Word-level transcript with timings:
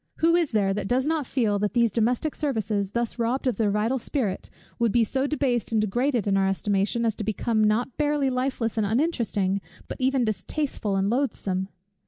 Who 0.15 0.33
is 0.35 0.49
there 0.51 0.73
that 0.73 0.87
does 0.87 1.05
not 1.05 1.27
feel 1.27 1.59
that 1.59 1.75
these 1.75 1.91
domestic 1.91 2.33
services, 2.33 2.93
thus 2.93 3.19
robbed 3.19 3.45
of 3.45 3.57
their 3.57 3.69
vital 3.69 3.99
spirit, 3.99 4.49
would 4.79 4.91
be 4.91 5.03
so 5.03 5.27
debased 5.27 5.71
and 5.71 5.79
degraded 5.79 6.25
in 6.25 6.37
our 6.37 6.47
estimation, 6.47 7.05
as 7.05 7.13
to 7.17 7.23
become 7.23 7.63
not 7.63 7.97
barely 7.97 8.31
lifeless 8.31 8.77
and 8.77 8.85
uninteresting, 8.87 9.61
but 9.87 10.01
even 10.01 10.25
distasteful 10.25 10.95
and 10.95 11.11
loathsome? 11.11 11.67